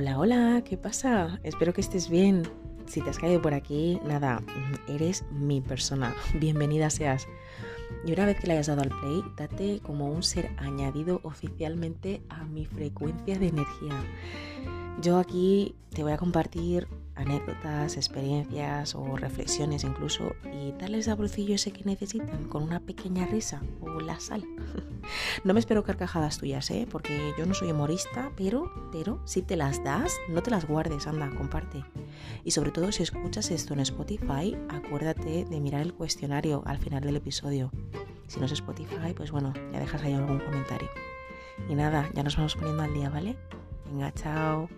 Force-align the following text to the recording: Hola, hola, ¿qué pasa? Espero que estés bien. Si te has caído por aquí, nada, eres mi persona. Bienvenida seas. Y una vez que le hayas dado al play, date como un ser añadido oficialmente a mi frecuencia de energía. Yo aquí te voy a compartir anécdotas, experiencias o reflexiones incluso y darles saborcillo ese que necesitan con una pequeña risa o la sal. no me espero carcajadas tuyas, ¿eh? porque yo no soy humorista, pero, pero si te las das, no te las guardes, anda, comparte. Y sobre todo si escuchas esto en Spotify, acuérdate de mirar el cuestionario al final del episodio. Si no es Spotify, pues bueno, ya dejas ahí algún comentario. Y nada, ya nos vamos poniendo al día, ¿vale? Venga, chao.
Hola, 0.00 0.16
hola, 0.16 0.62
¿qué 0.64 0.76
pasa? 0.76 1.40
Espero 1.42 1.74
que 1.74 1.80
estés 1.80 2.08
bien. 2.08 2.48
Si 2.86 3.00
te 3.00 3.10
has 3.10 3.18
caído 3.18 3.42
por 3.42 3.52
aquí, 3.52 3.98
nada, 4.06 4.40
eres 4.86 5.24
mi 5.32 5.60
persona. 5.60 6.14
Bienvenida 6.38 6.88
seas. 6.88 7.26
Y 8.06 8.12
una 8.12 8.24
vez 8.24 8.38
que 8.38 8.46
le 8.46 8.52
hayas 8.52 8.68
dado 8.68 8.82
al 8.82 8.90
play, 8.90 9.24
date 9.36 9.80
como 9.82 10.08
un 10.08 10.22
ser 10.22 10.50
añadido 10.58 11.20
oficialmente 11.24 12.22
a 12.28 12.44
mi 12.44 12.64
frecuencia 12.64 13.40
de 13.40 13.48
energía. 13.48 14.00
Yo 15.02 15.18
aquí 15.18 15.74
te 15.90 16.04
voy 16.04 16.12
a 16.12 16.16
compartir 16.16 16.86
anécdotas, 17.18 17.96
experiencias 17.96 18.94
o 18.94 19.16
reflexiones 19.16 19.84
incluso 19.84 20.34
y 20.52 20.72
darles 20.72 21.06
saborcillo 21.06 21.56
ese 21.56 21.72
que 21.72 21.84
necesitan 21.84 22.44
con 22.44 22.62
una 22.62 22.80
pequeña 22.80 23.26
risa 23.26 23.60
o 23.80 24.00
la 24.00 24.20
sal. 24.20 24.44
no 25.44 25.52
me 25.52 25.60
espero 25.60 25.82
carcajadas 25.82 26.38
tuyas, 26.38 26.70
¿eh? 26.70 26.86
porque 26.90 27.34
yo 27.36 27.44
no 27.44 27.54
soy 27.54 27.70
humorista, 27.70 28.30
pero, 28.36 28.70
pero 28.92 29.20
si 29.24 29.42
te 29.42 29.56
las 29.56 29.82
das, 29.82 30.16
no 30.28 30.42
te 30.42 30.50
las 30.50 30.66
guardes, 30.66 31.06
anda, 31.06 31.28
comparte. 31.30 31.84
Y 32.44 32.52
sobre 32.52 32.70
todo 32.70 32.92
si 32.92 33.02
escuchas 33.02 33.50
esto 33.50 33.74
en 33.74 33.80
Spotify, 33.80 34.56
acuérdate 34.68 35.44
de 35.44 35.60
mirar 35.60 35.82
el 35.82 35.94
cuestionario 35.94 36.62
al 36.66 36.78
final 36.78 37.02
del 37.02 37.16
episodio. 37.16 37.70
Si 38.28 38.38
no 38.38 38.46
es 38.46 38.52
Spotify, 38.52 39.12
pues 39.16 39.30
bueno, 39.32 39.52
ya 39.72 39.80
dejas 39.80 40.02
ahí 40.02 40.12
algún 40.12 40.38
comentario. 40.38 40.88
Y 41.68 41.74
nada, 41.74 42.08
ya 42.14 42.22
nos 42.22 42.36
vamos 42.36 42.54
poniendo 42.54 42.82
al 42.82 42.94
día, 42.94 43.10
¿vale? 43.10 43.36
Venga, 43.86 44.12
chao. 44.12 44.68